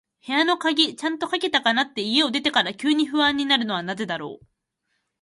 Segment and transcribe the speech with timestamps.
[0.25, 4.45] 部屋の鍵、ちゃんとかけたかなって、家を出てから急に不安になるのはなぜだろう。